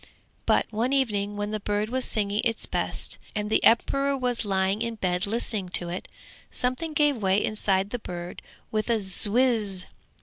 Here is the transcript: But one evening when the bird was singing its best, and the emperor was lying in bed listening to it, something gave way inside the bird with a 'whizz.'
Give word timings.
But 0.47 0.65
one 0.71 0.93
evening 0.93 1.37
when 1.37 1.51
the 1.51 1.59
bird 1.59 1.89
was 1.89 2.05
singing 2.05 2.41
its 2.43 2.65
best, 2.65 3.19
and 3.35 3.51
the 3.51 3.63
emperor 3.63 4.17
was 4.17 4.43
lying 4.45 4.81
in 4.81 4.95
bed 4.95 5.27
listening 5.27 5.69
to 5.77 5.89
it, 5.89 6.07
something 6.49 6.93
gave 6.93 7.17
way 7.17 7.45
inside 7.45 7.91
the 7.91 7.99
bird 7.99 8.41
with 8.71 8.89
a 8.89 8.97
'whizz.' 9.29 9.85